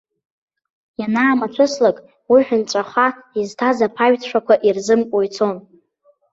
Ианаамацәыслак, 1.01 1.97
уи 2.31 2.41
ҳәынҵәаха, 2.47 3.07
изҭаз 3.39 3.77
аԥаҩ 3.87 4.15
ҭшәақәа 4.21 4.55
ирзымкуа 4.67 5.21
ицон. 5.27 5.57